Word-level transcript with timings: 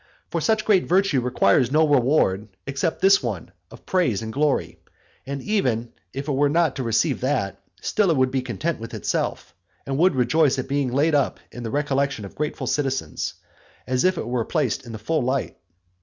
For 0.31 0.41
such 0.41 0.65
great 0.65 0.87
virtue 0.87 1.21
requires 1.21 1.71
no 1.71 1.87
reward 1.87 2.47
except 2.65 3.01
this 3.01 3.21
one 3.21 3.51
of 3.69 3.85
praise 3.85 4.23
and 4.23 4.33
glory; 4.33 4.79
and 5.27 5.43
even 5.43 5.93
if 6.11 6.27
it 6.27 6.31
were 6.31 6.49
not 6.49 6.75
to 6.77 6.83
receive 6.83 7.21
that, 7.21 7.61
still 7.81 8.09
it 8.09 8.17
would 8.17 8.31
be 8.31 8.41
content 8.41 8.79
with 8.79 8.95
itself, 8.95 9.53
and 9.85 9.99
would 9.99 10.15
rejoice 10.15 10.57
at 10.57 10.67
being 10.67 10.91
laid 10.91 11.13
up 11.13 11.39
in 11.51 11.61
the 11.61 11.69
recollection 11.69 12.25
of 12.25 12.33
grateful 12.33 12.65
citizens, 12.65 13.35
as 13.85 14.03
if 14.03 14.17
it 14.17 14.25
were 14.27 14.43
placed 14.43 14.87
in 14.87 14.91
the 14.91 14.97
full 14.97 15.21
light. 15.21 15.55